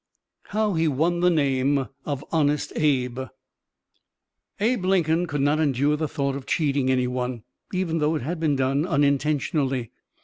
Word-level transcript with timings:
HOW 0.47 0.73
HE 0.73 0.87
WON 0.87 1.19
THE 1.19 1.29
NAME 1.29 1.87
OF 2.07 2.25
"HONEST 2.31 2.73
ABE" 2.75 3.27
Abe 4.59 4.85
Lincoln 4.85 5.27
could 5.27 5.41
not 5.41 5.59
endure 5.59 5.95
the 5.95 6.07
thought 6.07 6.35
of 6.35 6.47
cheating 6.47 6.89
any 6.89 7.05
one, 7.05 7.43
even 7.71 7.99
though 7.99 8.15
it 8.15 8.23
had 8.23 8.39
been 8.39 8.55
done 8.55 8.87
unintentionally. 8.87 9.91